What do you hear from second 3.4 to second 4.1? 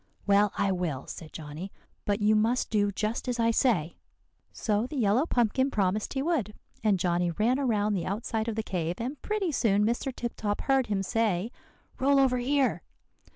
say.'